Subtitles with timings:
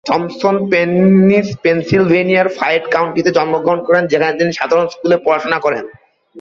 [0.05, 0.55] Thompson
[1.63, 5.83] পেন্সিল্ভেনিয়ার Fayette কাউন্টিতে জন্মগ্রহণ করেন, যেখানে তিনি সাধারণ স্কুলে পড়াশোনা করেন।